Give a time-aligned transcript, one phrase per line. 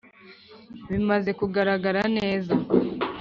[0.89, 2.53] bimaze kugaragara neza,